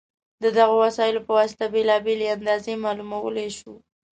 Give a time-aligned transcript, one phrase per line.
[0.43, 3.73] د دغو وسایلو په واسطه بېلابېلې اندازې معلومولی شو.